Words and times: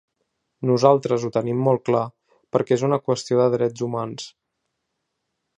Nosaltres 0.69 1.25
ho 1.27 1.31
tenim 1.35 1.61
molt 1.67 1.83
clar 1.91 2.01
perquè 2.57 2.79
és 2.79 2.87
una 2.89 3.01
qüestió 3.11 3.39
de 3.43 3.47
drets 3.59 3.89
humans. 3.89 4.29